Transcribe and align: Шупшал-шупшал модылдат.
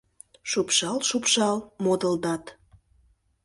Шупшал-шупшал 0.49 1.57
модылдат. 1.83 2.43